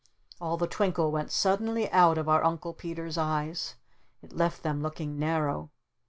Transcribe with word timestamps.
All 0.39 0.57
the 0.57 0.65
twinkle 0.65 1.11
went 1.11 1.29
suddenly 1.29 1.87
out 1.91 2.17
of 2.17 2.27
our 2.27 2.43
Uncle 2.43 2.73
Peter's 2.73 3.19
eyes. 3.19 3.75
It 4.23 4.33
left 4.33 4.63
them 4.63 4.81
looking 4.81 5.19
narrow. 5.19 5.69